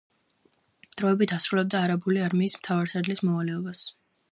დროებით 1.01 1.33
ასრულებდა 1.35 1.83
არაბული 1.87 2.25
არმიის 2.29 2.57
მთავარსარდლის 2.63 3.25
მოვალეობას. 3.31 3.87